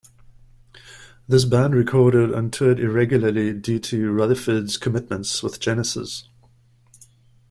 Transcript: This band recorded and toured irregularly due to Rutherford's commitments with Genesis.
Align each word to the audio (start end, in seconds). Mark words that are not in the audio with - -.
This 1.27 1.45
band 1.45 1.75
recorded 1.75 2.31
and 2.31 2.51
toured 2.51 2.79
irregularly 2.79 3.53
due 3.53 3.77
to 3.81 4.11
Rutherford's 4.11 4.75
commitments 4.77 5.43
with 5.43 5.59
Genesis. 5.59 6.27